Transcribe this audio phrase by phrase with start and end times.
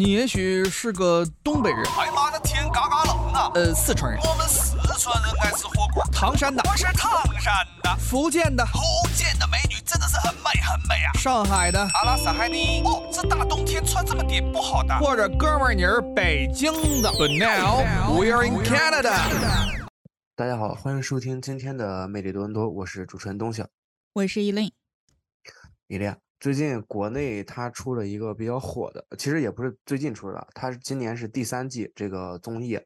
[0.00, 3.52] 你也许是个东北人，哎妈的天嘎嘎冷啊！
[3.54, 6.02] 呃，四川人，我们四川人爱吃火锅。
[6.10, 8.80] 唐山的，我是唐山的，福建的，福
[9.14, 11.12] 建的美女真的是很美很美啊！
[11.18, 12.80] 上海的，阿拉斯海尼。
[12.82, 14.98] 哦，这大冬天穿这么点不好的。
[15.00, 16.72] 或者哥们儿你是北京
[17.02, 17.10] 的。
[17.10, 17.84] But now
[18.18, 19.12] we're in Canada。
[20.34, 23.66] 大家好，欢迎收听今天的魅力多伦多，我是主持人东晓，
[24.14, 24.72] 我是依令。
[25.88, 32.80] 伊利亚，最近国内它出了一个比较火的，其实也不是最近出的，它是今年是第三季这个综艺。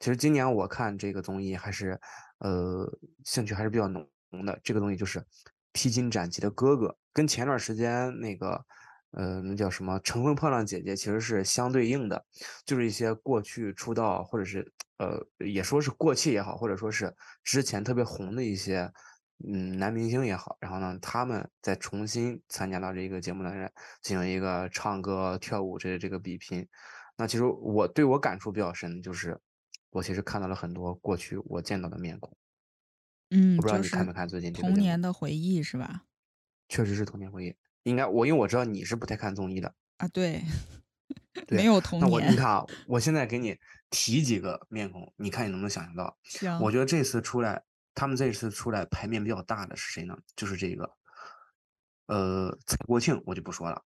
[0.00, 2.00] 其实今年我看这个综艺还是，
[2.38, 2.90] 呃，
[3.24, 4.08] 兴趣还是比较浓
[4.46, 4.58] 的。
[4.64, 5.20] 这个东西就是
[5.72, 8.64] 《披荆斩棘的哥哥》，跟前段时间那个，
[9.10, 12.24] 呃，那叫什么《乘风破浪姐姐》其实是相对应的，
[12.64, 18.90] 就是一些过去出道或者是呃，也说是过气也好，或者说是之前特别红的一些。
[19.46, 23.68] 嗯，男明星也好，然后呢，他们再重新参加到这个节目当中
[24.00, 26.66] 进行一个唱歌、跳舞这这个比拼。
[27.16, 29.38] 那其实我对我感触比较深，就是
[29.90, 32.36] 我其实看到了很多过去我见到的面孔。
[33.30, 36.04] 嗯，我不知道你看没看最近童年的回忆是吧？
[36.68, 37.56] 确实是童年回忆。
[37.82, 40.42] 应该我因为我知道你是不太看综艺的啊，对，
[41.46, 42.08] 对没有童年。
[42.08, 43.58] 那我你看啊，我现在给你
[43.90, 46.16] 提几个面孔，你看你能不能想象到？
[46.22, 46.58] 行。
[46.60, 47.64] 我觉得这次出来。
[47.94, 50.18] 他们这次出来牌面比较大的是谁呢？
[50.34, 50.90] 就是这个，
[52.06, 53.84] 呃，蔡国庆，我就不说了。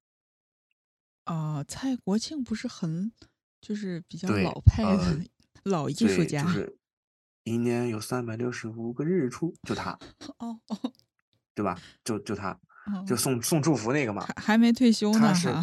[1.24, 3.12] 啊，蔡国庆不是很，
[3.60, 5.20] 就是比较老派的
[5.64, 6.42] 老艺术家。
[6.42, 6.78] 就是
[7.44, 9.98] 一年有三百六十五个日出，就他。
[10.38, 10.92] 哦哦，
[11.54, 11.78] 对吧？
[12.02, 12.58] 就就他，
[13.06, 14.26] 就送送祝福那个嘛。
[14.36, 15.18] 还没退休呢。
[15.18, 15.54] 他是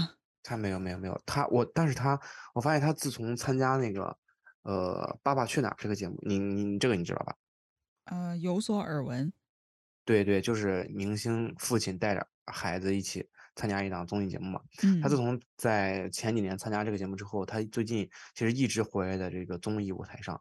[0.43, 2.19] 他没有没有没有他我，但是他
[2.53, 4.15] 我发现他自从参加那个
[4.61, 7.35] 呃《爸爸去哪儿》这个节目，你你这个你知道吧？
[8.05, 9.31] 呃，有所耳闻。
[10.03, 14.61] 对对，就是明星父亲带着孩子一起参加一档综艺节目嘛。
[14.83, 15.01] 嗯。
[15.01, 20.39] 他自从在前几年参加这个节目之后，他最近其实一直活跃在这个综艺舞台上。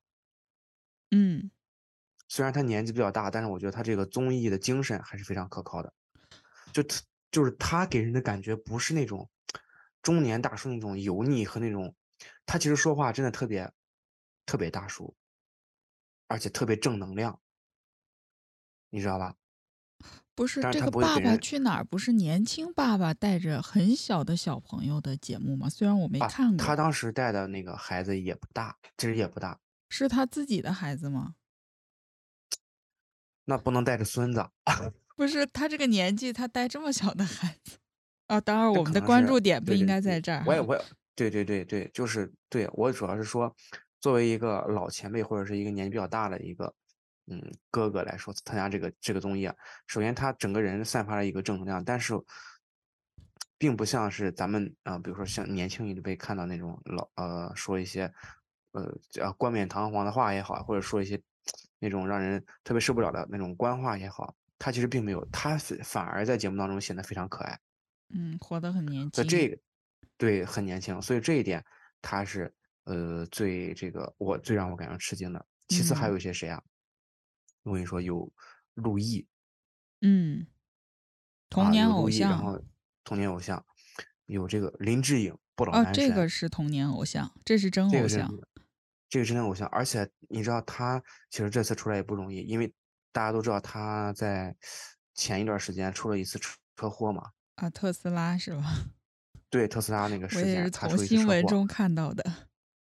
[1.10, 1.50] 嗯。
[2.28, 5.92] 虽然他年纪比较大，但是我觉得他这个综艺的精神还是非常可靠的。
[6.72, 6.82] 就
[7.30, 9.30] 就是他给人的感觉不是那种
[10.02, 11.94] 中年大叔那种油腻和那种，
[12.44, 13.70] 他其实说话真的特别
[14.44, 15.14] 特别大叔，
[16.26, 17.40] 而且特别正能量。
[18.94, 19.34] 你知道吧？
[20.36, 25.68] 不是这个《爸爸去哪儿》不是年轻爸爸带着很小的小朋友的节目吗？
[25.68, 26.64] 虽然我没看过。
[26.64, 29.58] 他当时带的那个孩子也不大，其实也不大。
[29.88, 31.34] 是他自己的孩子吗？
[33.46, 34.48] 那不能带着孙子。
[35.16, 37.78] 不是他这个年纪，他带这么小的孩子
[38.28, 38.40] 啊？
[38.40, 40.44] 当然，我们的关注点不应该在这儿。
[40.46, 40.84] 我也，我也，
[41.16, 43.52] 对对对对，就是对我主要是说，
[44.00, 46.72] 作为一个老前辈或者是一个年纪比较大的一个。
[47.26, 47.40] 嗯，
[47.70, 49.54] 哥哥来说参加这个这个综艺啊，
[49.86, 52.14] 首先他整个人散发了一个正能量，但是
[53.56, 58.12] 并不像是咱们啊，比如说像年轻一辈看到那种老呃说一些
[58.72, 61.18] 呃叫冠冕堂皇的话也好，或者说一些
[61.78, 67.58] 那种让人特别受不了的那种官话也好，他其实并没有，他反而在节目当中显得非常可爱。
[68.14, 69.26] 嗯，活得很年轻。
[69.26, 69.58] 这个
[70.18, 71.64] 对很年轻，所以这一点
[72.02, 72.52] 他是
[72.84, 75.46] 呃最这个我最让我感到吃惊的。
[75.68, 76.62] 其次还有一些谁啊？
[77.64, 78.30] 我跟你说，有
[78.74, 79.26] 陆毅，
[80.00, 80.46] 嗯，
[81.50, 82.62] 童年偶像，然后
[83.02, 83.64] 童年偶像
[84.26, 86.28] 有这个林志颖，不老男神，哦，这个。
[86.28, 88.32] 是童年偶像，这是真偶像，
[89.08, 92.72] 这个真的偶像，而且你知道他其实这次出来也不容易，因为
[93.12, 94.54] 大家都知道他在
[95.14, 98.64] 前一段时间出了一次车车祸嘛，啊，特斯拉是吧？
[99.48, 101.66] 对，特斯拉那个事件，我也是从新闻中。
[101.66, 102.48] 看到的。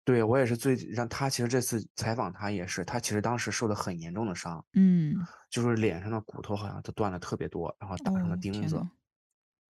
[0.07, 5.13] 对我也是最让他其实这次采访他也是，他其实当时受了很严重的伤，嗯，
[5.50, 8.81] 就是脸上的骨头好像都断了特别多，然后打上了钉子。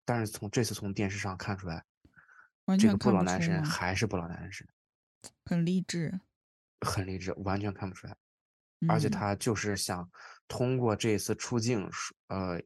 [0.05, 1.85] 但是从这次从电视上看出来，
[2.77, 4.67] 这个不老男神还是不老男神，
[5.45, 6.19] 很励志，
[6.81, 8.17] 很励志，完全看不出来。
[8.89, 10.11] 而且他就是想
[10.49, 11.89] 通过这次出镜，
[12.27, 12.59] 呃，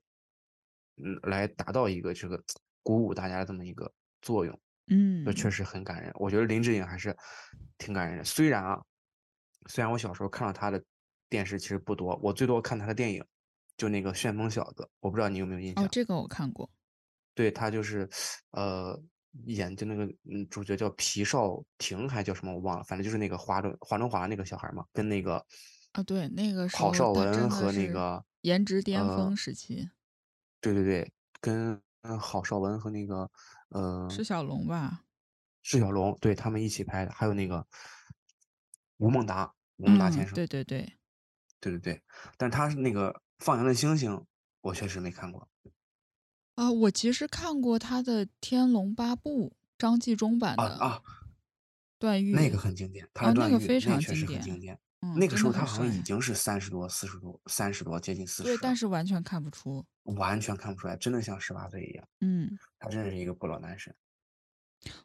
[0.97, 2.43] 嗯，来达到一个这个
[2.83, 3.93] 鼓舞大家的这么一个
[4.23, 4.59] 作用。
[4.91, 6.10] 嗯，那确实很感人。
[6.15, 7.16] 我觉得林志颖还是
[7.76, 8.25] 挺感人的。
[8.25, 8.81] 虽然啊，
[9.69, 10.82] 虽然我小时候看到他的
[11.29, 13.25] 电视其实不多，我最多看他的电影，
[13.76, 15.85] 就那个《旋风小子》，我不知道你有没有印象？
[15.85, 16.70] 哦，这个我看过。
[17.35, 18.08] 对他就是，
[18.52, 18.99] 呃，
[19.44, 25.44] 演的那个嗯主角叫皮少廷还叫什么我忘了，反正就是那个华中华中华那个小孩嘛，跟那个
[25.93, 29.88] 啊对，那个郝邵文和那个颜值巅峰时期。
[30.61, 31.81] 对对对，跟
[32.19, 33.31] 郝邵文和那个。
[33.69, 35.05] 呃，释小龙吧，
[35.62, 37.67] 释小龙对他们一起拍的，还有那个
[38.97, 40.94] 吴孟达，吴孟达先生，对对对，
[41.61, 42.03] 对对对，
[42.37, 44.12] 但他是那个《放羊的星星》，
[44.62, 45.49] 我确实没看过。
[46.55, 51.03] 啊，我其实看过他的《天龙八部》，张纪中版的啊，
[51.99, 54.41] 段誉那个很经典，他那个非常经典。
[54.43, 54.81] 经典。
[55.00, 58.49] 嗯，那个时候他好像已经是三十多、四十多、三十多，接近四十。
[58.49, 62.09] 对，但是完全看不出，完全看不出来，真的像十八岁一样。
[62.21, 63.95] 嗯，他真的是一个不老男神。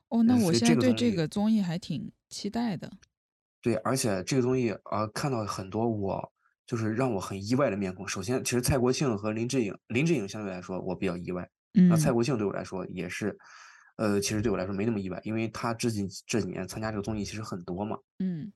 [0.10, 2.92] 哦，那我现在对这个综艺还挺期待的。
[3.62, 6.34] 对，而且这个综艺啊，看到很多我
[6.66, 8.07] 就是让我很意外的面孔。
[8.07, 11.48] 首先，其实蔡国庆和林志颖，林志颖相对来说我比较意外。
[11.75, 13.38] 嗯，那蔡国庆对我来说也是，
[13.98, 17.96] 呃，其实对我来说没那么意外，因为他这几这几年参加这个综艺其实很多嘛。
[18.18, 18.51] 嗯。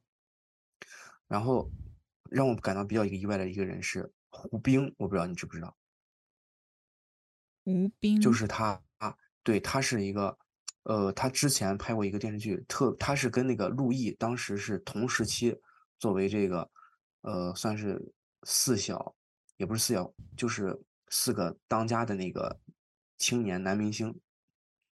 [1.28, 1.70] 然后
[2.30, 5.76] 让我感到比较一个意外的一个人是胡兵，我不知道你知不知道。
[7.64, 9.14] 胡兵就是他啊，
[9.44, 10.38] 对他是一个，
[10.84, 15.54] 呃，他之前拍过一个电视剧，特他是跟那个陆毅当时是同时期，
[16.00, 16.70] 作为这个，
[17.22, 18.02] 呃，算是
[18.44, 19.14] 四小，
[19.58, 22.58] 也不是四小，就是四个当家的那个
[23.18, 24.18] 青年男明星。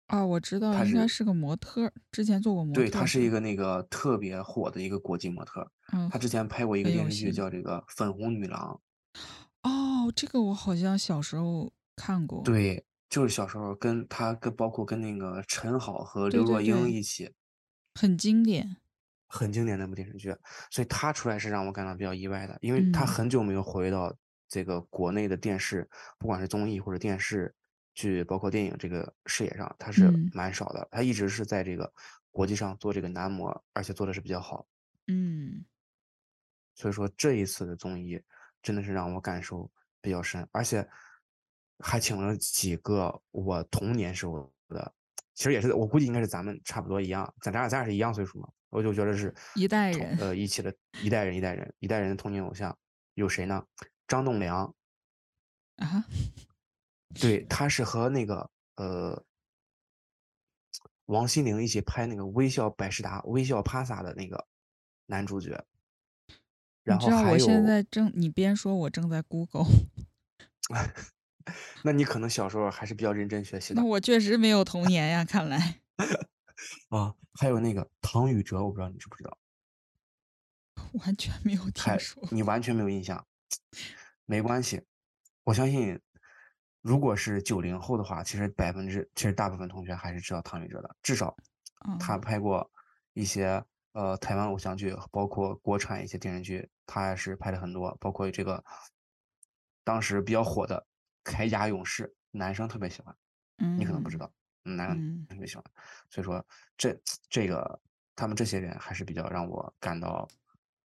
[0.07, 2.81] 啊，我知道，应该是个模特，之前做过模特。
[2.81, 5.71] 对，他是一个那个特别火的一个国际模特。
[5.93, 8.79] 嗯，他之前拍过一个电视剧，叫这个《粉红女郎》。
[9.69, 12.43] 哦，这个我好像小时候看过。
[12.43, 17.33] 对，就是小时候跟他跟包括跟那个陈好和刘若英一起，
[17.93, 18.77] 很经典，
[19.27, 20.35] 很经典那部电视剧。
[20.69, 24.15] 所以他出来是让我感到比较意外的，因为他很久没有回到
[24.47, 27.53] 这个国内的电视，不管是综艺或者电视。
[27.97, 30.85] 剧包括电影这个视野上，他是蛮少的。
[30.91, 31.89] 他一直是在这个
[32.29, 34.67] 国际上做这个男模，而且做的是比较好。
[35.07, 35.63] 嗯，
[36.75, 38.21] 所以说这一次的综艺
[38.61, 40.87] 真的是让我感受比较深，而且
[41.79, 44.93] 还请了几个我童年时候的，
[45.33, 52.77] 其实也是我估计应该是咱们差不多一样，咱咱俩咱俩是一样岁数嘛，我就觉得是一代人，呃，一起的一代人一代人一代人的童年偶像
[53.13, 53.65] 有谁呢？
[54.07, 54.63] 张栋梁
[55.77, 56.05] 啊。
[57.19, 59.23] 对，他是和那个呃
[61.05, 64.45] 王心凌一起拍那个《微笑百事达》《微笑 Pasa》的那个
[65.05, 65.65] 男主角。
[66.85, 69.65] 然后还有，我现在正你边说，我正在 Google。
[71.83, 73.81] 那你可能小时候还是比较认真学习的。
[73.81, 75.81] 那我确实没有童年呀，看来。
[76.89, 79.37] 啊，还有那个唐禹哲，我不知道你知不知道。
[81.05, 82.23] 完全没有听说。
[82.31, 83.27] 你完全没有印象，
[84.25, 84.81] 没关系，
[85.43, 85.99] 我相信。
[86.81, 91.35] 如果是九零后的话，其实百分之其实大部分同学还是知道唐禹哲的，至少
[91.99, 92.71] 他拍过
[93.13, 93.65] 一些
[93.95, 98.61] 呃台湾偶像剧，包括国产一些电视剧，他还是拍了很多，包括这个
[99.85, 100.85] 当时比较火的
[101.31, 103.15] 《铠甲勇士》，男生特别喜欢，
[103.77, 104.29] 你可能不知道，
[104.63, 105.63] 男生特别喜欢，
[106.09, 106.45] 所以说
[106.77, 107.79] 这这个
[108.17, 110.27] 他们这些人还是比较让我感到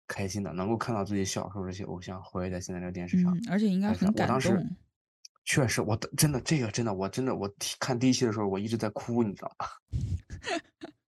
[0.07, 4.77] 开心的，能够看到自己小时候这些偶像活跃在现在这个电视上，而且应该很感动。
[5.43, 9.65] 确实，我真的这个真的，我真的我看第一期的时候，我一直在哭，你知道吗？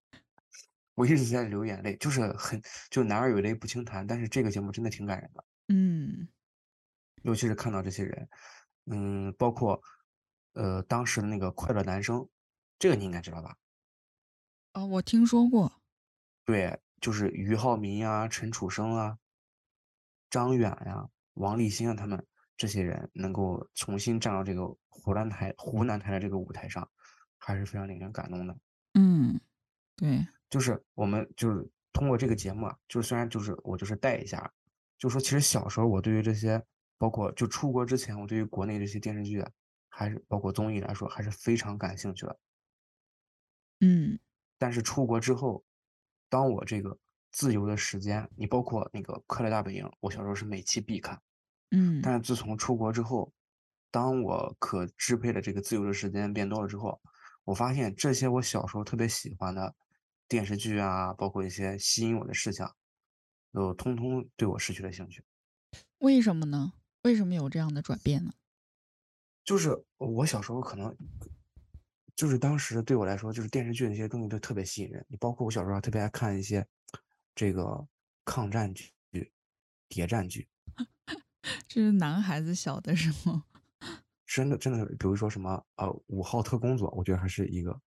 [0.95, 6.27] 我一直在流眼泪，就是很就男儿有泪不轻弹，但是这个节目真的挺感人的，嗯，
[7.23, 8.29] 尤其是看到这些人，
[8.85, 9.81] 嗯，包括
[10.53, 12.27] 呃当时的那个快乐男生，
[12.77, 13.55] 这个你应该知道吧？
[14.73, 15.81] 哦，我听说过，
[16.45, 19.17] 对，就是俞灏明啊、陈楚生啊、
[20.29, 22.25] 张远呀、王立新啊他们。
[22.55, 26.87] 这些人能够重新站到这个湖南台湖南台的这个舞台上，
[27.39, 28.55] 还是非常令人感动的。
[28.93, 29.41] 嗯，
[29.97, 34.53] 对，就是我们就是通过这个节目啊，就是虽然就是我就是带一下，
[34.99, 36.63] 就说其实小时候我对于这些，
[36.99, 39.43] 包括就出国之前，我对于国内这些电视剧，
[39.89, 42.39] 还是包括综艺来说，还是非常感兴趣的。
[43.79, 44.19] 嗯，
[44.59, 45.65] 但是出国之后，
[46.29, 46.95] 当我这个
[47.31, 51.19] 自由的时间，你包括那个《快乐大本营》，我小时候是每期必看。
[51.71, 53.33] 嗯，但是自从出国之后，
[53.89, 57.01] 当我可支配的这个自由的时间变多了之后，
[57.43, 59.75] 我发现这些我小时候特别喜欢的
[60.33, 62.75] 电视剧啊，包括一些吸引我的事项，
[63.51, 65.23] 都通通对我失去了兴趣。
[65.99, 66.73] 为什么呢？
[67.03, 68.33] 为什么有这样的转变呢？
[69.43, 70.97] 就是我小时候可能，
[72.15, 75.05] 就是当时对我来说，就是电视剧那些东西都特别吸引人。
[75.07, 76.67] 你包括我小时候还特别爱看一些
[77.35, 77.87] 这个
[78.25, 78.91] 抗战剧、
[79.87, 80.49] 谍战剧。
[81.67, 83.39] 这是男孩子小的时候，
[84.25, 87.79] 真的真的，比如说什么呃五号特工组，我觉得还是一个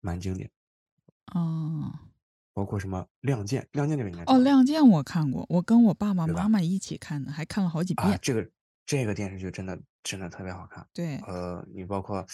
[0.00, 0.50] 蛮经典。
[1.32, 1.92] 哦，
[2.52, 8.18] 包括什么亮剑，亮剑这个应该哦，亮剑我看过，我跟我爸爸妈妈一起看的，还看了好几遍。
[8.20, 8.50] 这个
[8.84, 10.86] 这个电视剧真的真的特别好看。
[10.92, 12.24] 对，呃，你包括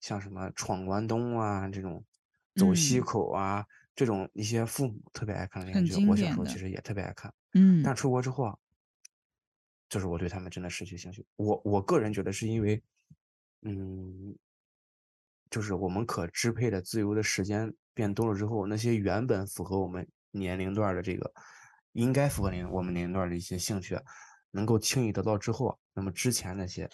[0.00, 2.04] 像什么闯关东啊这种，
[2.54, 7.32] 走西口啊这种一些父母特别爱看的电视剧，我小时候其实也特别爱看。
[7.54, 8.56] 嗯，但出国之后啊。
[9.88, 11.24] 就是我对他们真的失去兴趣。
[11.36, 12.82] 我我个人觉得是因为，
[13.62, 14.36] 嗯，
[15.50, 21.32] 就是我们可支配的自由的时间变多了之后，那些原本符合我们年龄段的这个
[21.92, 23.98] 应该符合年我们年龄段的一些兴趣，
[24.50, 26.90] 能够轻易得到之后，那么之前那些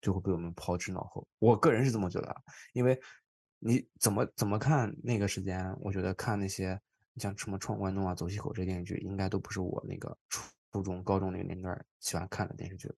[0.00, 1.26] 就会被我们抛之脑后。
[1.38, 2.34] 我个人是这么觉得，
[2.72, 3.00] 因为
[3.58, 6.80] 你怎么怎么看那个时间，我觉得看那些
[7.16, 12.90] 像什么《闯关东》啊、《走西口》这电视剧，应该都不是我那个初初中、高中那个年龄段喜欢看的电视剧。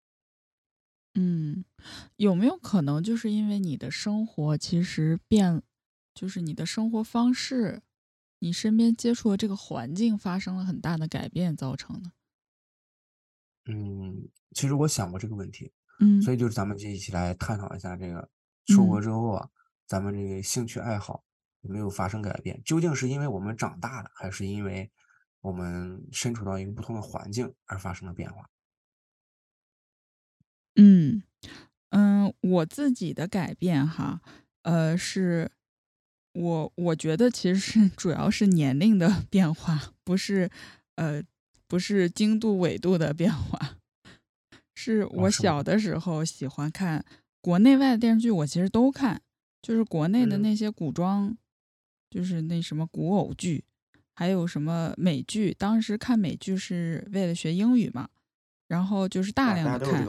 [1.14, 1.64] 嗯，
[2.16, 5.62] 有没有可能就是因为你的生活其实变，
[6.14, 7.82] 就是你的生活方式，
[8.40, 12.10] 你身边接触的这个环境发生了很大的改变造成的？
[13.66, 18.28] 嗯，其实我想过这个问题，嗯，所以就是咱们就一起来探讨一下这个
[18.66, 19.48] 出国之后啊，
[19.86, 21.24] 咱们这个兴趣爱好
[21.60, 22.60] 有没有发生改变？
[22.64, 24.90] 究竟是因为我们长大了，还是因为
[25.40, 28.50] 我们身处到一个不同的环境而发生了变化？
[30.76, 31.22] 嗯，
[31.90, 34.20] 嗯，我自己的改变哈，
[34.62, 35.50] 呃，是
[36.32, 40.50] 我我觉得其实是主要是年龄的 变化，不是
[40.96, 41.22] 呃
[41.68, 43.76] 不是经度纬度的变化，
[44.74, 47.04] 是我小的时候喜欢看
[47.40, 49.20] 国内外的电视剧，我其实都看，
[49.62, 51.36] 就是国内的那些古装，
[52.10, 53.64] 就是那什么古偶剧，
[54.14, 58.08] 还有什么美剧，当时看美剧是为了学英语嘛，
[58.66, 60.04] 然后就是大量的看。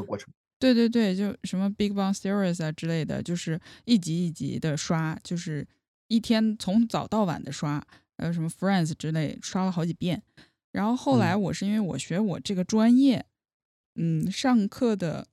[0.58, 5.68] 对对对，就什么 Big Bang Series 啊之类的，就是一集一集的刷，就是
[6.08, 7.86] 一天从早到晚的刷，
[8.18, 10.24] 还有什么 Friends 之类，刷了好几遍。
[10.72, 13.26] 然后后来我是因为我学我这个专业，
[13.96, 15.28] 嗯，上课的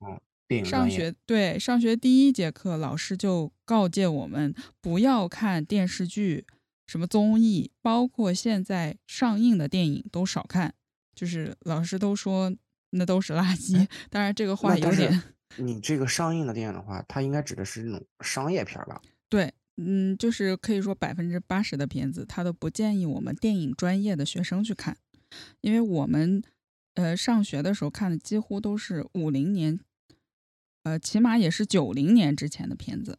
[0.65, 6.45] 上学对上学第一节课，老师就告诫我们不要看电视剧、
[6.87, 10.75] 什么综艺，包括现在上映的电影都少看，
[11.15, 12.53] 就是老师都说。
[12.93, 13.87] 那都是垃圾。
[14.09, 15.23] 当然，这个话有点。
[15.57, 19.03] 你这个上映的电影的话，它应该指的是那种商业片吧？
[19.29, 24.97] 对，嗯，就是可以说百分之八十的片子，它都不建议我们电影专业的学生去看，
[25.61, 26.43] 因为我们
[26.95, 29.79] 呃上学的时候看的几乎都是五零年，
[30.85, 33.19] 呃，起码也是九零年之前的片子。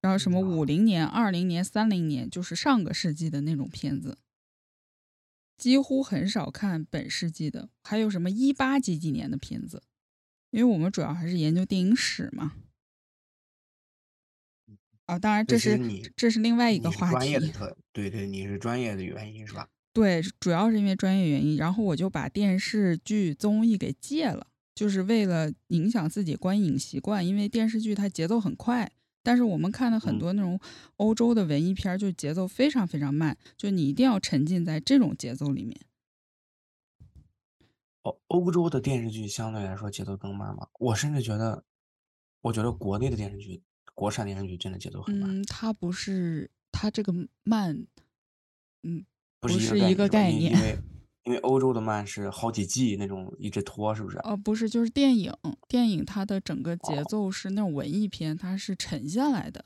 [0.00, 4.18] 然后什么五零年、二零年、三零年，就是上个世纪的那种片子。
[5.58, 9.82] 几乎很少看本世纪的，还有什么一八几几年的片子，
[10.50, 12.54] 因为我们主要还是研究电影史嘛。
[15.06, 15.78] 啊，当然这是
[16.14, 17.36] 这是另外一个话题。
[17.92, 19.66] 对对，你是专业的原因是吧？
[19.92, 28.92] 对，主要是因为专业原因，然后我就把电视剧综艺给戒了，就是为了影响自己观影习惯，因为电视剧它节奏很快。
[29.28, 30.58] 但是我们看的很多那种
[30.96, 35.78] 欧洲的文艺片，就节奏非常非常慢，就你一定要沉浸在这种节奏里面。
[38.04, 40.66] 欧欧洲的电视剧相对来说节奏更慢嘛？
[40.78, 41.62] 我甚至觉得，
[42.40, 43.62] 我觉得国内的电视剧，
[43.94, 45.28] 国产电视剧真的节奏很慢。
[45.28, 47.86] 嗯，它不是，它这个慢，
[48.82, 49.04] 嗯，
[49.40, 50.54] 不是一个概念。
[50.54, 50.78] 因为
[51.36, 54.18] 欧洲的漫是好几季那种一直拖，是不是？
[54.18, 55.32] 哦，不是，就是电影，
[55.68, 59.64] 电影它的整个节奏是那种文艺片，它是沉下来的。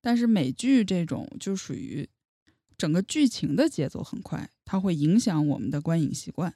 [0.00, 2.08] 但是美剧这种就属于
[2.78, 6.54] 整个剧情的节奏很快，它会影响我们的观影习惯。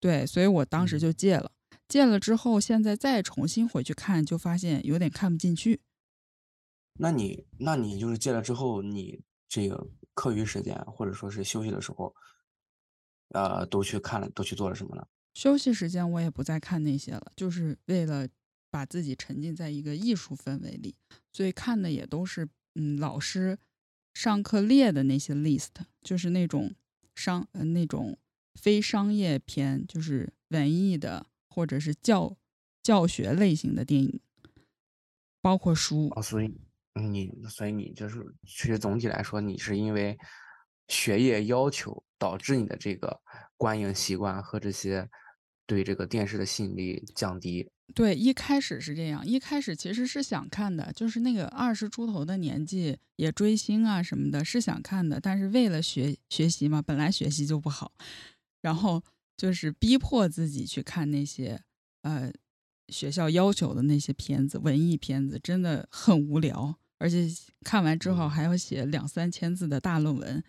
[0.00, 1.52] 对，所以我当时就戒了。
[1.88, 5.80] 戒了之后，现在再重新回去看，就发现有点看不进去。
[7.00, 9.88] 那你，那你就是戒了之后，你这个。
[10.18, 12.12] 课余时间或者说是休息的时候，
[13.28, 15.06] 呃，都去看了，都去做了什么呢？
[15.34, 18.26] 休息时间我也不再看那些了，就是为了
[18.68, 20.96] 把自己沉浸在一个艺术氛围里，
[21.32, 23.56] 所以看的也都是嗯老师
[24.12, 25.68] 上课列的那些 list，
[26.02, 26.74] 就是那种
[27.14, 28.18] 商呃那种
[28.56, 32.36] 非商业片，就是文艺的或者是教
[32.82, 34.20] 教学类型的电影，
[35.40, 36.08] 包括书。
[36.16, 36.52] 哦，所以。
[36.98, 40.18] 你所以你就是，其实总体来说，你是因为
[40.88, 43.20] 学业要求导致你的这个
[43.56, 45.08] 观影习惯和这些
[45.66, 47.70] 对这个电视的吸引力降低。
[47.94, 57.92] 对，一开始是这样，一开始其实是想看的，就是那个二十出头的年纪也追星啊什么的，是想看的，但是为了学学习嘛，本来学习就不好，
[58.60, 59.02] 然后
[59.38, 61.62] 就是逼迫自己去看那些
[62.02, 62.30] 呃
[62.88, 66.78] 学校要求的那些片子，文艺片子，真的很无聊。
[66.98, 67.26] 而且
[67.64, 70.42] 看完之后还要写两三千字的大论文，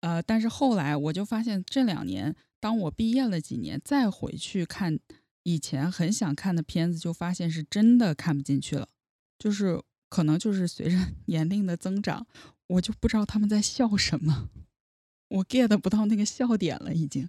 [0.00, 4.98] 呃，但是后来我就发现，这两年当我毕业了几年，再回去看
[5.42, 8.88] 以前很想看的片子，就发现是真的看不进去了。
[9.38, 10.96] 就是可能就是随着
[11.26, 12.26] 年龄的增长，
[12.68, 14.50] 我就不知道他们在笑什么，
[15.28, 17.28] 我 get 不到那个笑点了，已经。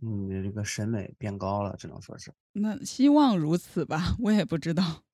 [0.00, 2.34] 你的这个审美变高了，只能说是。
[2.54, 5.04] 那希望如此吧，我也不知道。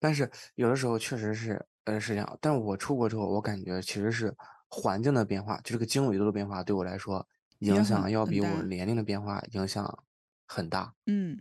[0.00, 4.34] 但是有的时候确实是，呃是这样，但我出国之后，我感觉其实是
[4.68, 7.24] 环境的变化，就这个经纬度的变化，对我来说
[7.58, 8.62] 影响要比我。
[8.62, 10.04] 年龄的变化影响
[10.46, 10.92] 很大。
[11.06, 11.40] 嗯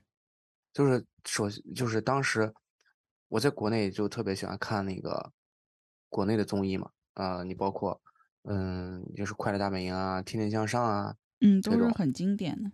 [0.73, 2.53] 就是首就是当时
[3.27, 5.31] 我在国内就特别喜欢看那个
[6.09, 7.99] 国内的综艺嘛，呃，你包括
[8.43, 12.71] 嗯，就是《快乐大本营》啊，《天天向上》啊嗯，都是很经典的。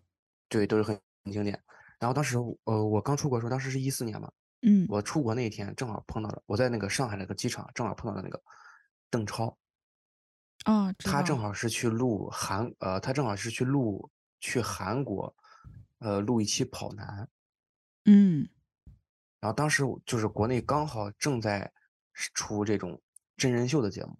[0.47, 1.59] 对，都是很很经典。
[1.99, 4.31] 然后当时呃，我刚出国的时候，当时是一四年嘛，
[4.67, 8.41] 嗯我出国那一天正好碰到了，我在那个上海那个机场正好碰到了那个
[9.09, 9.55] 邓超，
[10.63, 11.37] 啊，他正。
[11.37, 15.35] 好是去录韩，呃，他正好是去录去韩国，
[15.99, 17.29] 呃，录一期跑男。
[18.05, 18.47] 嗯
[19.39, 21.71] 然后当时就是国内刚好正在
[22.33, 22.99] 出这种
[23.37, 24.17] 真人秀的节目，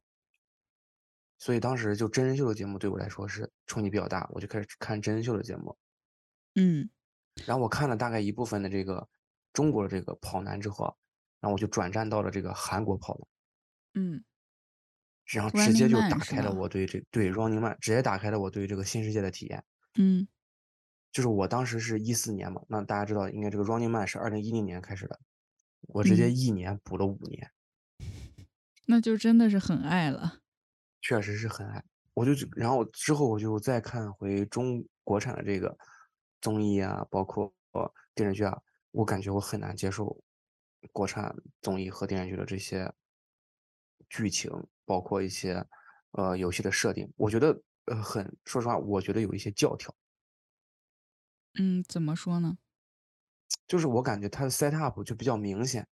[1.39, 5.75] 所以当时就真人秀的节目对我来说是冲击比较大，我就开始看真人秀的节目。
[6.53, 6.87] 嗯
[7.45, 9.07] 然后我看了大概一部分的这个
[9.55, 10.93] 中国的这个跑男之后啊，
[11.39, 14.23] 然后我就转战到了这个韩国跑男，嗯
[15.25, 16.19] 然后直接就打？
[16.19, 19.63] 开了我对这对 Running Man 直接打开了我对这个新世界的体验。
[19.97, 20.27] 嗯
[21.11, 25.19] 就是我当时是一四年嘛，那大家知道应该这个 Running Man 是二零一零年开始的，
[25.87, 27.49] 我直接嗯，一年补了五年。
[28.85, 30.41] 那就真的是很爱了。
[31.01, 31.83] 确实是很爱。
[32.13, 35.75] 我就然后之后我就再看回中国产的这个
[36.41, 37.51] 综艺啊，包括
[38.13, 38.61] 电视剧啊，
[38.95, 40.17] 我感觉我很难接受
[40.93, 42.93] 国产综艺和电视剧的这些
[44.07, 44.49] 剧情，
[44.85, 45.65] 包括一些
[46.11, 49.93] 呃游戏的设定，我觉得呃很，说实话，我觉得有一些教条，
[51.59, 52.57] 嗯，怎么说呢？
[53.67, 55.85] 就是我感觉它的 set up 就比较明显，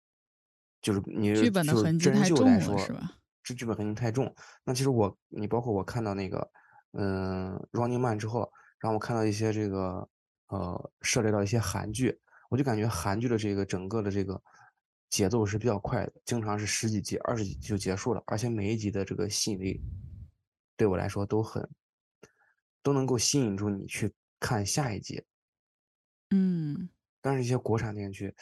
[0.82, 2.48] 就是你剧本的痕迹太重
[2.80, 3.18] 是吧？
[3.44, 4.34] 这剧本痕迹太重。
[4.64, 6.50] 那其实我，你包括我看到那个，
[6.94, 10.08] 嗯，Running Man 之后，然后我看到一些这个，
[10.48, 12.18] 呃，涉猎到一些韩剧，
[12.54, 14.40] 我就感觉韩剧的这个整个的这个
[15.10, 19.82] 节奏是比较快的，经常是十几集、二十几集就结束了，而且每一集的这个吸引力
[20.78, 21.68] 对我来说都很，
[22.84, 25.24] 都能够吸引住你去看下一集。
[26.30, 26.88] 嗯
[27.22, 28.36] 但是一些国产电视剧，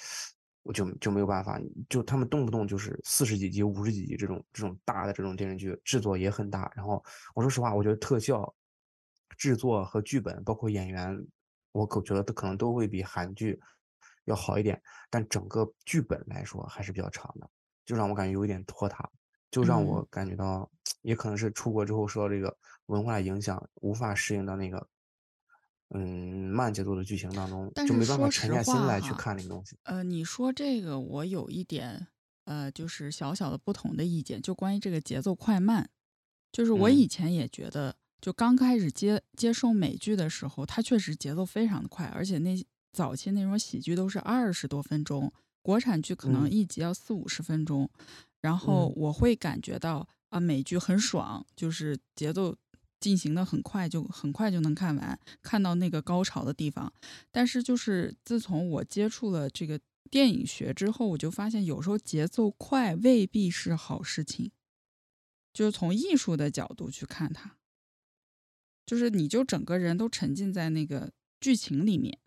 [0.63, 6.69] 我就就没有办法，就他们动不动就是四十几集、五十几集这种这种大的这种电视剧，制作也很大。
[6.75, 7.01] 然后
[7.33, 8.53] 我说实话，我觉得特效、
[9.37, 11.25] 制作和剧本，包括演员，
[11.71, 13.57] 我可觉得可能都会比韩剧
[14.25, 14.81] 要好一点。
[15.09, 17.49] 但整个剧本来说还是比较长的，
[17.85, 19.09] 就让我感觉有一点拖沓，
[19.49, 20.69] 就让我嗯，感觉到，
[21.01, 24.87] 也可能是出国之后受到这个文化影响，无法适应到那个。
[25.93, 29.77] 嗯，慢节奏的剧情当中，但就是没办法沉下心来去，看那个东西。
[29.83, 32.07] 呃，你说这个我有一点，
[32.45, 35.89] 呃，就是小小的不同的意见，就关于这个节奏快慢。
[36.49, 42.55] 就是我以嗯前也觉得，就刚开始接接受美剧的时候，它确实节奏非常的快，而且那
[42.91, 47.89] 早期那种喜剧都是二十多分钟，国产剧可能嗯一集要四五十分钟，
[48.41, 52.55] 然后嗯我会感觉到啊，美剧很爽，就是节奏
[52.99, 56.91] 进行的很快，就很快就能看完，看到那个高潮的地方。
[57.31, 64.51] 但是就是自从我接触了这个电影学之后，我就发现有时候节奏快未必是好事情。
[65.53, 67.57] 就是从艺术的角度去看它，
[68.85, 72.17] 就是你就整个人都沉浸在那个剧情里面。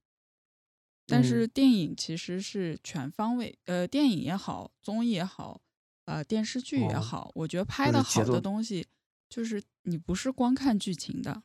[1.06, 5.60] 但是嗯电影其实是全方位，呃，电影也好，综艺也好，
[6.06, 8.86] 呃，电视剧也哦，好，我觉得拍的好的东西，
[9.28, 11.42] 就是你不是光看剧情的，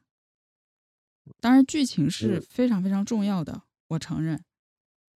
[1.41, 4.43] 当然剧情是嗯，非常非常重要的，我承认。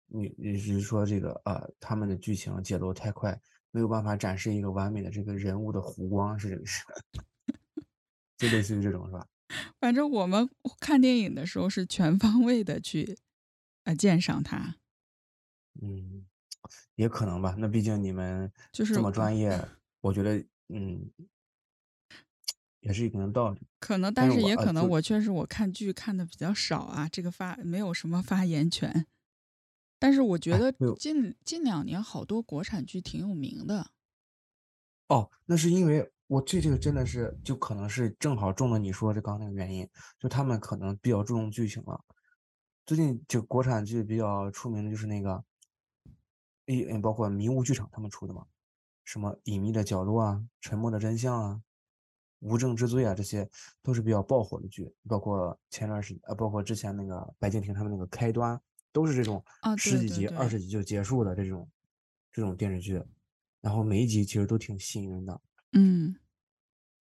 [0.08, 3.40] 你你是说这个呃，他们的剧情节奏太快，
[3.72, 6.84] 没有办法展示一个完美的这个人物的弧光，是这个是，
[8.38, 9.26] 就类似于这种是吧？
[9.80, 13.18] 反正我们看电影的时候是全方位的去
[13.84, 14.76] 呃鉴赏它，
[15.82, 16.26] 嗯，
[16.96, 17.56] 也可能吧。
[17.58, 19.60] 那毕竟你们就是这么呃专业，
[20.02, 20.38] 我觉得
[20.70, 21.12] 嗯，
[22.80, 23.62] 也是一定道理。
[23.80, 29.06] 可能，但是也可能我确实我看剧看的比较少啊，这个发没有什么发言权。
[30.00, 33.92] 但是我觉哎，得近近两年好多国产剧挺有名的。
[35.08, 39.88] 哦，那是因为我这这个真的是就可能是正好中了你说这刚那个原因，
[40.20, 42.04] 就他们可能比较注重剧情了。
[42.86, 45.44] 最近就国产剧比较出名的就是那个，
[46.66, 48.46] 一嗯，包括迷雾剧场他们出的嘛，
[49.06, 51.62] 什么隐秘的角落啊、沉默的真相啊、
[52.40, 53.50] 无证之罪啊，这些
[53.82, 54.94] 都是比较爆火的剧。
[55.08, 58.60] 包括前段时间，呃，包括之前那个白敬亭他们那个开端，
[58.92, 61.70] 都是这种啊，十几集、二十集就结束的这种
[62.34, 63.02] 这种电视剧，
[63.62, 65.42] 然后每一集其实都挺吸引人的。
[65.72, 66.14] 嗯，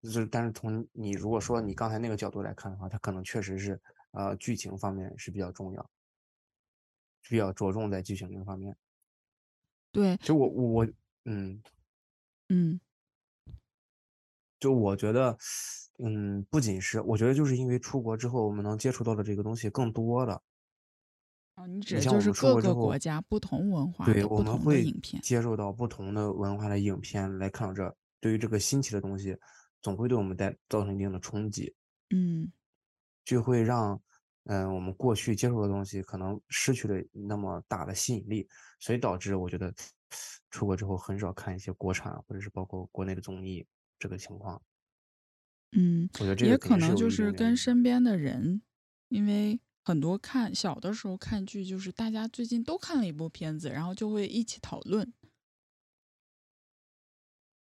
[0.01, 3.81] 就是，但是从你如果说你刚才那个角度来看的话，它可能确实是，
[4.13, 5.91] 呃，剧情方面是比较重要，
[7.29, 8.77] 比较着重在剧情这个方面。
[9.91, 10.89] 对，就我我我，
[11.25, 11.63] 嗯，
[12.49, 12.81] 嗯，
[14.59, 15.37] 就我觉得，
[15.99, 20.43] 嗯，不仅是，我觉得就是因为出国之后，我们能接触到的这个东西更多了。
[21.57, 24.91] 哦，你指你的就是各个国家不同文化对，我们会。
[25.23, 29.37] 接受到不同的文化的影片来看到这，对于这个新奇的东西，
[29.83, 31.75] 总会对我们带造成一定的冲击，
[32.09, 32.51] 嗯
[33.25, 34.01] 就会让，
[34.45, 38.49] 嗯、我们过去接触的东西可能失去了那么大的吸引力，
[38.81, 39.73] 所以导致我觉得
[40.51, 43.67] 出国之后很少看一些国产或者是包括国内的综艺
[43.99, 44.61] 这个情况，
[45.73, 48.61] 嗯，我觉得这也可能就是跟身边的人，
[49.09, 55.13] 因为很多看小的时候看剧，就是大家最近都看了一部片子，然后就会一起讨论。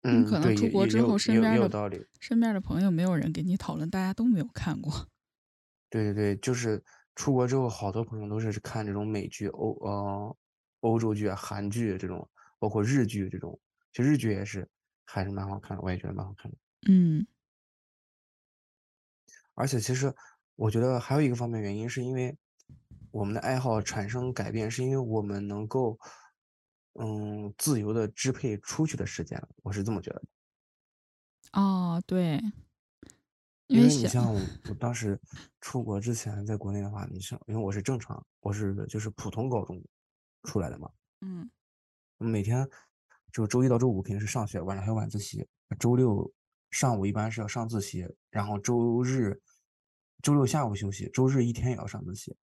[0.05, 2.07] 你嗯，可能出国之后，身边的。
[2.19, 5.07] 身边的朋友没有人给你讨论，大家都没有看过。
[5.93, 6.83] 对对对，就是
[7.15, 10.37] 出国之后，好多朋友都是看这种美剧、欧呃
[10.81, 12.27] 欧洲剧啊、韩剧这种，
[12.59, 13.61] 包括日剧这种。
[13.93, 14.67] 其实日剧也是
[15.05, 16.57] 还是蛮好看的，我也觉得蛮好看的。
[16.89, 17.27] 嗯
[19.55, 20.13] 而且其实
[20.57, 22.35] 我觉得还有一个方面原因，是因为
[23.11, 25.99] 我们的爱好产生改变，是因为我们能够
[26.95, 30.29] 嗯自由的支配出去的时间了，我是这么觉得的。
[31.53, 32.41] 哦，对，
[33.73, 35.19] 因因为你像我，我当时
[35.61, 39.83] 出国之前，在国内的话，你像因为我是正常，我是就是普通高中
[40.43, 40.91] 出来的嘛。
[41.23, 41.51] 嗯
[42.19, 42.69] 每天
[43.33, 45.49] 就周一到周五肯定是上学，晚上还有晚自习。
[45.79, 46.31] 周六
[46.71, 49.41] 上午一般是要上自习，然后周日、
[50.23, 52.37] 周六下午休息，周日一天也要上自习，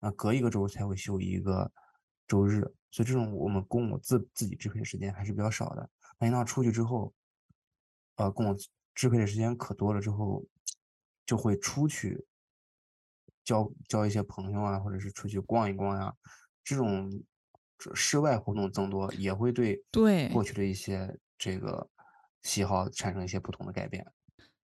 [0.00, 1.70] 啊，隔一个周才会休一个
[2.26, 2.60] 周日。
[2.90, 5.90] 所以这种我们供我自自己支配的时间还是比较少的。
[6.18, 7.12] 那一旦出去之后，
[8.16, 8.56] 呃，供我
[8.94, 10.42] 支配的时间可多了之后，
[11.28, 12.26] 就会出去
[13.44, 16.14] 交交一些朋友啊，或者是出去逛一逛呀、
[16.64, 17.22] 这种
[17.94, 21.90] 室外活动增多，也会对对过去的一些这个
[22.40, 24.10] 喜好产生一些不同的改变。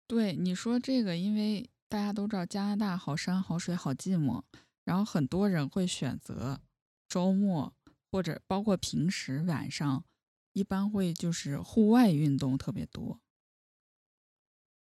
[0.07, 4.43] 对，你说这个，因为大家都知道加拿大好山好水好寂寞，
[4.85, 6.61] 然后很多人会选择
[7.09, 7.73] 周末
[8.09, 10.05] 或者包括平时晚上，
[10.53, 13.19] 一般会就是户外运动特别多。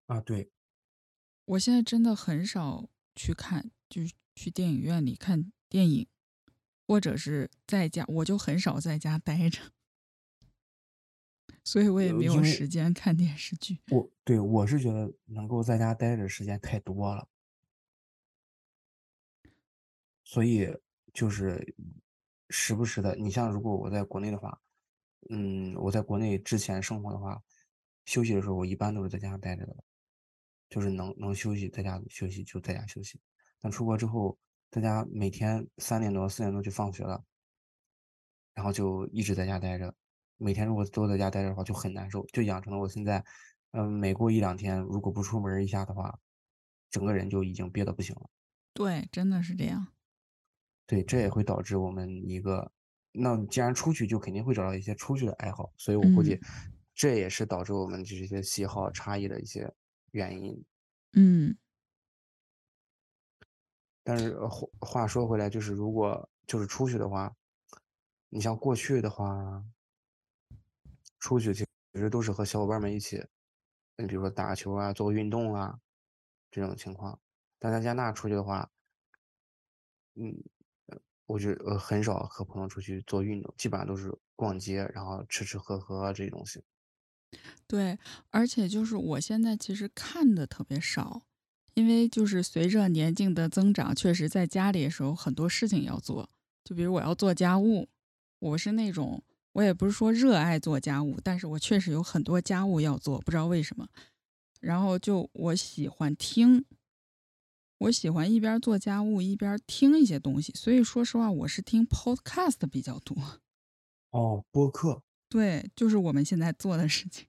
[0.06, 0.50] 啊，对，
[1.48, 6.06] 我现在真的很少去看，就是去电影院里看电影，
[6.86, 9.58] 或者是在家，我就很少在家待着，
[11.64, 13.78] 所以我也没有时间看电视剧。
[13.90, 17.26] 我对我是觉得能够在家待着时间太多了，
[20.22, 20.68] 所以
[21.14, 21.74] 就是
[22.50, 24.60] 时不时的，你像如果我在国内的话，
[25.30, 27.42] 嗯，我在国内之前生活的话，
[28.04, 29.82] 休息的时候我一般都是在家待着的，
[30.68, 33.20] 就是能能休息在家休息就在家休息。
[33.60, 34.38] 但出国之后，
[34.70, 37.22] 大家每天三点多四点多就放学了，
[38.54, 39.94] 然后就一直在家待着。
[40.36, 43.24] 每天如果都在家待着的话，就很难受，就养成了我现在，
[43.72, 46.16] 嗯、每过一两天如果不出门一下的话，
[46.90, 48.30] 整个人就已经憋得不行了。
[48.72, 49.88] 对，真的是这样。
[50.86, 52.70] 对，这也会导致我们一个，
[53.10, 59.72] 那既然出去，就肯定会找到一些出去的爱好，所以我估计嗯这也是导致我们这些喜好差异的一些
[60.10, 60.64] 原因。
[61.12, 61.56] 嗯
[64.02, 67.36] 但是呃话话说回来，就是如果就是出去的话，
[68.30, 69.62] 你像过去的话，
[71.18, 73.22] 出去其实都是和小伙伴们一起，
[73.96, 75.78] 你比如说打球啊、做运动啊
[76.50, 77.20] 这种情况。
[77.58, 78.70] 但在加拿大出去的话，
[80.14, 80.34] 嗯，
[80.86, 86.64] 呃我觉得呃很少和朋友出去做运动，基本上都是逛街，然后吃吃喝喝这些东西。
[87.66, 87.98] 对，
[88.30, 91.22] 而且就是我现在其实看的特别少，
[91.74, 96.28] 因为就是随着年纪的增长，确实在家里的时候很多事情要做，
[96.64, 97.88] 就比如我要做家务，
[98.38, 103.88] 我是那种我也不是说热爱做家务，但是我确实有很多家务要做，不知道为什么。
[104.60, 106.64] 然后就我喜欢听，
[107.78, 113.40] 我喜欢一边做家务一边听一些东西，所以说实话，我是听 podcast 比较多。
[114.10, 117.26] 哦，播客对，就是我们现在做的事情。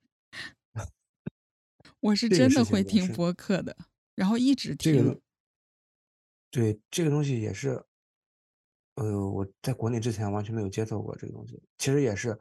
[2.02, 3.76] 我是真的会听播客的，
[4.16, 4.94] 然后一直听。
[4.94, 5.20] 这个，
[6.50, 7.84] 对这个东西也是，
[8.96, 11.62] 呃，我在国内之前完全没有接触过这个东西。
[11.78, 12.38] 其实也是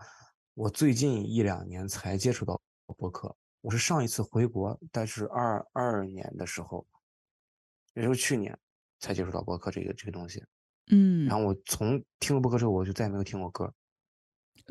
[0.55, 2.61] 我最近一两年才接触到
[2.97, 3.35] 播客。
[3.61, 6.87] 我是上一次回国，但是二二年的时候，
[7.95, 8.57] 也就是去年
[9.01, 10.41] 才接触到播客这个这个东西。
[10.91, 13.75] 嗯然，后我从听了播客之后，我就再也没有听过歌。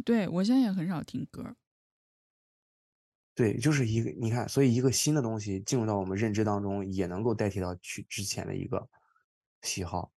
[0.05, 1.55] 对我现在也很少听歌。
[3.35, 8.89] 对，就是一个你看，所以一个新的东西进入到我们认知当中，也能够代替到去之前的一个
[9.61, 10.11] 喜好。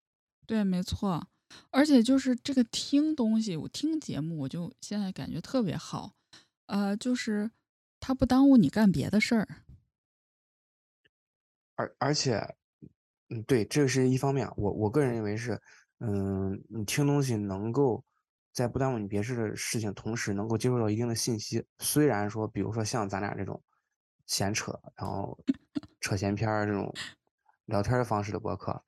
[0.45, 1.27] 对，没错。
[1.71, 6.13] 而且就是这个听东西，我听节目，我就现在感觉特别好。
[6.67, 7.51] 呃，就是
[7.99, 9.47] 它不耽误你干别的事儿。
[11.75, 12.55] 而而且，
[13.29, 14.49] 嗯，对，这是一方面。
[14.55, 15.59] 我我个人认为是，
[15.99, 18.03] 嗯，你听东西能够
[18.51, 21.65] 在不耽误你别的事情同时，能够接受到一定的信息。
[21.77, 23.61] 虽然说，比如说像咱俩这种
[24.25, 25.37] 闲扯，然后
[25.99, 26.93] 扯闲篇儿这种
[27.65, 28.83] 聊天的方式的博客，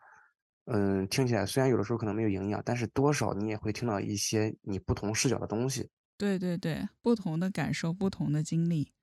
[0.65, 5.89] 嗯，听起来虽然有的时候可能没有营养，但是多少你也会听到一些你不同视角的东西。
[6.17, 8.93] 对对对，不同的感受，不同的经历。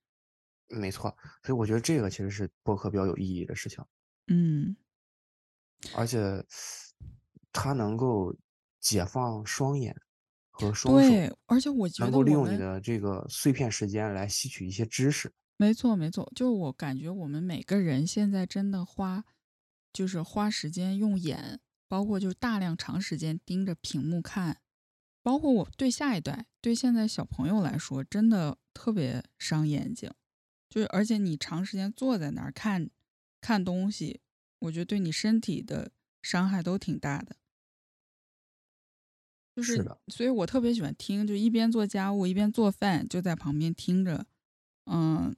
[0.69, 3.85] 没错，所以我觉得这个其实是播客比较有意义的事情。
[4.27, 4.77] 嗯，
[5.97, 6.45] 而且
[7.53, 8.37] 它能够
[8.79, 9.97] 解放双眼
[10.59, 15.33] 和双手，对，而且我觉得能够利用你的这个碎片时间来吸取一些知识。
[15.57, 19.25] 没错没错，就是我感觉我们每个人现在真的花，
[19.93, 24.61] 就是花时间用眼，包括就是大量长时间盯着屏幕看，
[25.23, 30.13] 包括我对下一代，对现在小朋友来说，真的特别伤眼睛。
[30.69, 32.91] 就是而且你长时间坐在那儿看
[33.41, 34.21] 看东西，
[34.61, 35.91] 我觉得对你身体的
[36.23, 37.37] 伤害都挺大的。
[39.59, 44.25] 就是是的，所以我特别喜欢听，就一边做家务一边做饭，就在旁边听着，
[44.87, 45.35] 嗯，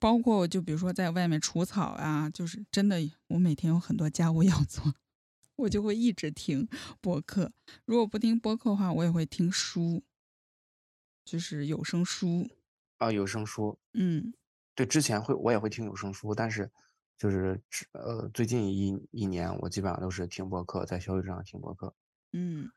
[0.00, 4.96] 包括就比如说在外面除草啊，就是真的，我每天有很多家务 要做，
[5.54, 6.68] 我就会一直听
[7.00, 7.52] 播客。
[7.84, 10.02] 如果不听播客的话，我也会听书，
[11.24, 12.48] 就是有声书。
[12.96, 14.34] 啊，有声书，嗯
[14.74, 16.68] 对，之前会我也会听有声书，但是
[17.16, 21.94] 就是呃最近一一年，我基本上都是听播客，在小宇宙上听播客。
[22.32, 22.68] 嗯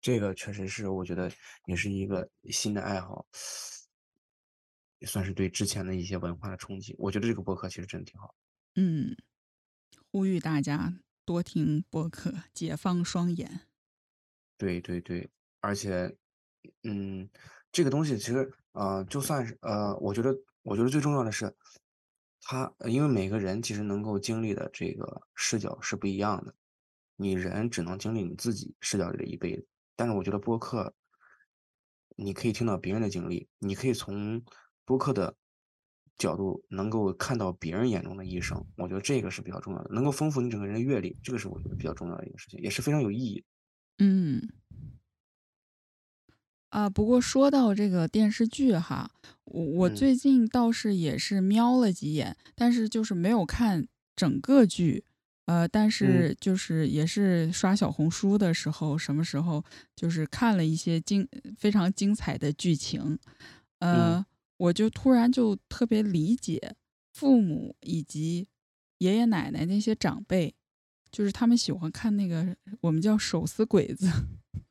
[0.00, 1.30] 这个确实是我觉得
[1.66, 3.26] 也是一个新的爱好，
[4.98, 6.94] 也算是对之前的一些文化的冲击。
[6.98, 8.34] 我觉得这个播客其实真的挺好。
[8.76, 9.16] 嗯，
[10.10, 13.62] 呼吁大家多听播客，解放双眼。
[14.56, 16.14] 对对对，而且，
[16.82, 17.28] 嗯，
[17.72, 21.54] 这个东西其实呃，就算是呃，我觉得我觉得最重要的是，
[22.42, 26.54] 他呃因为每个人其实能够经历的这个视角是不一样的，
[27.16, 29.66] 你人只能经历你自己视角里的一辈子。
[30.00, 30.94] 但是我觉得播客，
[32.16, 34.42] 你可以听到别人的经历，你可以从
[34.86, 35.36] 播客的
[36.16, 43.44] 角度能够看到别人眼中的一生，我觉得这个是比较重要的，能够丰富你整个人的阅历，这个是我觉得比较重要的一个事情，也是非常有意义。
[43.98, 44.48] 嗯。
[46.70, 49.10] 啊，不过说到这个电视剧哈，
[49.44, 53.86] 我我嗯最近倒是也是瞄了几眼，但是就是没有看
[54.16, 55.04] 整个剧。
[55.50, 59.64] 呃，但嗯是就是也是刷小红书的时候，什么时候
[59.96, 61.26] 就是看了一些精
[61.58, 63.18] 非常精彩的剧情，
[63.80, 64.26] 嗯呃，
[64.58, 66.76] 我就突然就特别理解
[67.12, 68.46] 父母以及
[68.98, 70.54] 爷爷奶奶那些长辈，
[71.10, 74.08] 就是他们喜欢看那个我们叫手撕鬼子。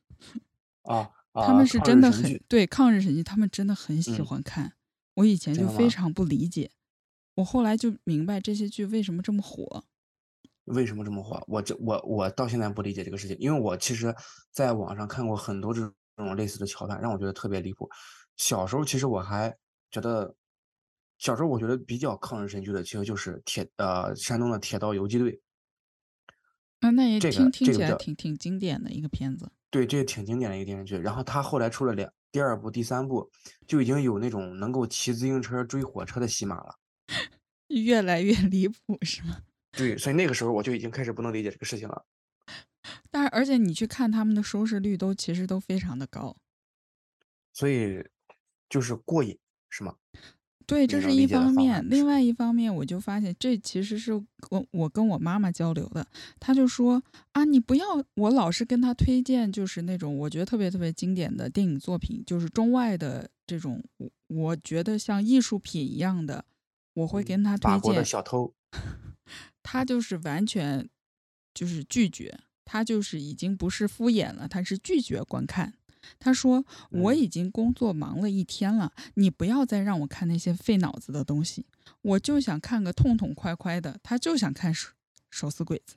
[0.88, 4.72] 啊他们是真的很对抗日神剧，他们真的很喜嗯欢看。
[5.14, 5.54] 我以前？
[5.54, 6.70] 就非常不理解，
[7.34, 9.84] 我后来就明白这些剧为什么这么火。
[10.70, 11.42] 为什么这么火？
[11.46, 14.14] 我这我我到现在不理解这个事情，因为我其实
[14.50, 15.80] 在网上看过很多这
[16.16, 17.88] 种类似的桥段，让我觉得特别离谱。
[18.36, 19.54] 小时候其实我还
[19.90, 20.34] 觉得，
[21.18, 25.40] 小时候我觉得比较抗日神剧的，其实就是铁呃山东的铁道游击队，
[26.80, 29.50] 啊，那也这听听起来个这个挺挺经典的一个片子。
[29.70, 30.96] 对，这个挺经典的一个电视剧。
[30.96, 33.30] 然后他后来出了两第二部、第三部，
[33.66, 36.74] 就已经有那种能够骑自行车追火车的戏码了。
[37.68, 39.36] 越来越离谱是吗？
[39.72, 42.04] 对，所以那个时候我就已经开始不能理解这个事情了。
[43.10, 46.36] 但是而且你去看他们的收视率都其实都非常的高。
[47.52, 48.04] 所以
[48.68, 49.96] 就是过瘾，是吗？
[50.66, 51.84] 对，这是一方面。
[51.90, 54.12] 另外一方面，我就发现这其实是
[54.50, 56.06] 我我跟我妈妈交流的，
[56.38, 57.02] 她就说
[57.32, 66.44] 啊，你不要，我老是跟她推荐，就是那种我觉得特别特别经典的电影作品，就是中外的这种，我我觉得像艺术品一样的，
[66.94, 68.04] 我会嗯，跟她推法国的荐。
[68.04, 68.54] 小偷，
[69.62, 70.88] 她就是完全
[71.52, 75.74] 就是拒绝，他就是已经不是敷衍了，他是拒绝观看。
[76.18, 77.18] 他说：“我嗯。
[77.18, 81.66] 已经工作忙了一天了，你不要再让我看那些费脑子的东西，
[82.00, 84.92] 我就想看个痛痛快快的。”他就想看手
[85.30, 85.96] 手撕鬼子。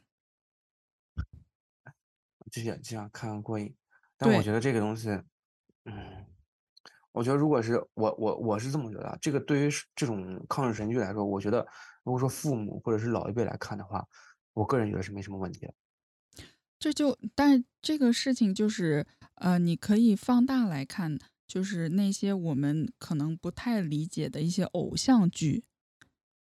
[2.52, 3.73] 就想就想看看过瘾，
[4.17, 5.10] 但我，觉得这个东西，
[5.86, 6.26] 嗯，
[7.13, 11.65] 我觉得如果是我我我是这么觉得啊，这个对于这种抗日神剧来说，我觉得
[12.04, 14.08] 如果说父母或者是老一辈来看的话，
[14.54, 15.74] 我个人觉得是没什么问题的。
[16.80, 25.63] 这就但是这个事情就是，呃，你可以放大来看，就是那些我们可能不太理解的一些偶像剧，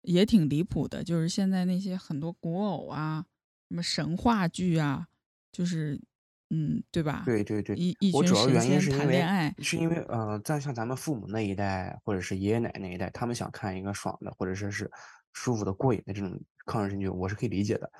[0.01, 1.03] 也挺离谱的。
[1.03, 3.25] 就是现在那些很多古偶啊，
[3.69, 5.07] 什么神话剧啊，
[5.51, 6.01] 就是
[6.49, 7.21] 嗯，对吧？
[7.25, 14.89] 对对对，一一群我主要神仙原因是因为谈恋爱，是因为呃，在像咱们父母那一代，或者是爷爷奶奶那一代，他们想看一个爽的，或者说是
[15.33, 17.91] 舒服的、过瘾的这种抗日神剧，我是可以理解的。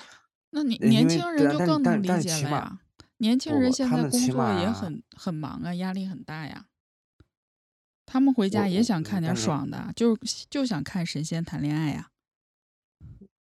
[0.52, 2.80] 那你年轻人就更能理解了呀。
[3.17, 6.65] 年轻人现在工作也很很忙啊，压力很大呀。
[8.06, 10.17] 他们回家也想看点爽的，就
[10.50, 12.10] 就想看神仙谈恋爱呀。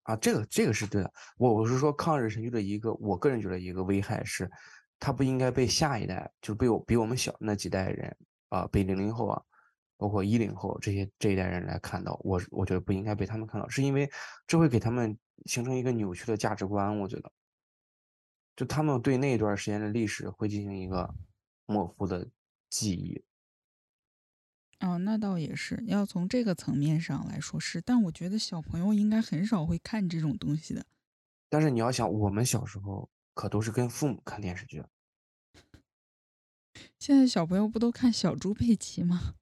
[0.03, 1.13] 啊，这个这个是对的。
[1.37, 4.49] 我我是说抗日神剧的一个，我个人觉得一个危害是，
[4.99, 8.15] 它不应该被下一代，就是被我比我们小那几代人
[8.49, 9.41] 啊，被零零后啊，
[10.03, 12.19] 包括一零后这些这一代人来看到。
[12.25, 14.11] 我我觉得不应该被他们看到，是因为
[14.45, 16.99] 这会给他们形成一个扭曲的价值观。
[16.99, 17.31] 我觉得，
[18.53, 21.15] 就他们对那一段时间的历史会进行一个
[21.67, 22.27] 模糊的
[22.69, 23.23] 记忆。
[24.81, 30.85] 哦，那倒也是，要从这个层面上来说是，但我觉得小朋友应该很少会看这种东西的。
[31.47, 34.83] 但是你要想，我们小时候可都是跟父母看电视剧。
[36.99, 39.35] 现在小朋友不都看小猪佩奇吗？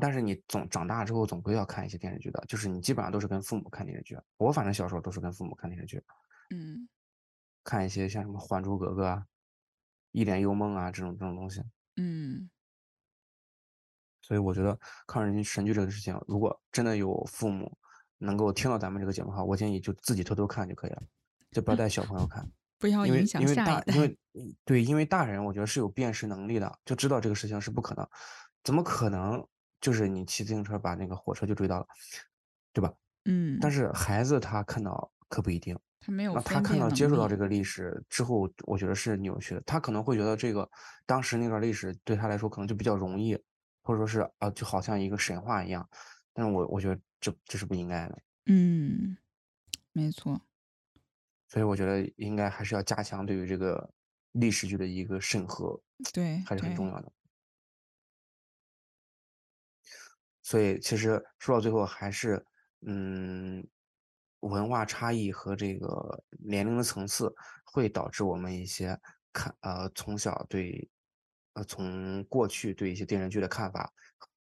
[0.00, 4.18] 但是你总长大之后总归要看一些电视剧的，就是你基本上都是跟父母看电视剧。
[4.36, 6.02] 我反正小时候都是跟父母看电视剧，
[6.50, 6.88] 嗯
[7.64, 9.16] 看一些像什么《还珠格格》啊、
[10.12, 11.62] 《一帘幽梦》啊这种这种东西。
[11.96, 12.48] 嗯
[14.20, 17.78] 所以我觉得抗日神剧这个事情，如果真的有父母
[18.18, 21.02] 能够听到咱们这个节目的话，我建议就自己偷偷看就可以了，
[21.50, 22.46] 就不要带小朋友看，
[22.78, 23.80] 不要因为影响因为下一代。
[23.80, 28.06] 大因为嗯对，因为大人我觉得是有辨识能力的，就知道这个事情是不可能，
[28.62, 29.46] 怎么可能
[29.80, 31.86] 就是你骑自行车把那个火车就追到了，
[32.72, 32.92] 对吧？
[33.24, 39.60] 嗯，但是孩子他看到可不一定，他没有那他看到接触到这个历史之后，我觉得是扭曲的。
[39.62, 40.68] 他可能会觉得这个
[41.04, 43.38] 当时那段历史对他来说可能就比较容易，
[43.82, 45.86] 或者说是啊，就好像一个神话一样。
[46.32, 49.16] 但是我我觉得这这是不应该的，嗯，
[49.92, 50.40] 没错。
[51.48, 53.90] 所以我觉得应该还是要加强对于这个
[54.32, 55.78] 历史剧的一个审核，
[56.12, 57.12] 对还是很重要的。
[60.48, 62.42] 所以其实说到最后还是，
[62.86, 63.62] 嗯，
[64.40, 67.30] 文化差异和这个年龄的层次
[67.66, 68.98] 会导致我们一些
[69.30, 70.88] 看呃从小对，
[71.52, 73.92] 呃从过去对一些电视剧的看法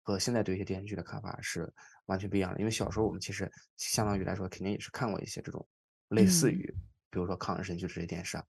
[0.01, 1.69] 和现在对一些电视剧的看法是
[2.05, 2.59] 完全不一样的。
[2.59, 5.67] 因为小时候我们其实相当于来说肯定也是看过一些这种
[6.07, 6.73] 类似嗯于，
[7.09, 8.45] 比如说抗日神剧这些电视啊。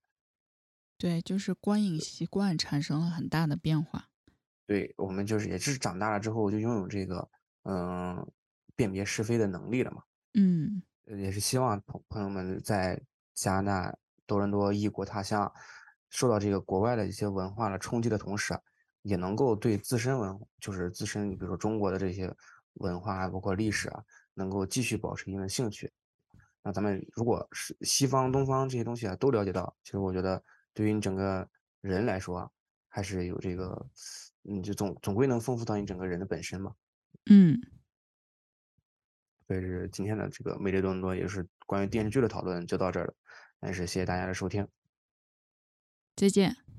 [0.96, 4.06] 对，就是观影习惯产生了很大的变化。
[4.68, 7.28] 对，我们就是也是长大了之后就拥有这个
[7.64, 8.26] 嗯
[8.74, 10.02] 辨别是非的能力了嘛。
[10.34, 13.00] 嗯呃也是希望朋朋友们在
[13.34, 13.96] 加拿大
[14.26, 15.52] 多伦多异国他乡，
[16.08, 18.60] 受到这个国外的一些文化的冲击的同时啊，
[19.02, 22.32] 也能够对自身文就是自身比如说中国的这些
[22.74, 24.02] 文化啊，包括历史啊，
[24.34, 25.90] 能够继续保持一定的兴趣。
[26.62, 30.42] 那咱们如果是西方、东方这些东西啊都了解到，其实我觉得
[30.74, 31.48] 对于你整个
[31.80, 32.50] 人来说啊，
[32.88, 33.86] 还是有这个，
[34.44, 36.72] 嗯，就总总归能丰富到你整个人的本身嘛。
[37.30, 37.60] 嗯，
[39.46, 43.14] 所以是今天的这个美丽多伦多，也是关于电视剧的讨论就到这儿了。
[43.60, 44.66] 但是谢谢大家的收听。
[46.16, 46.69] 再见。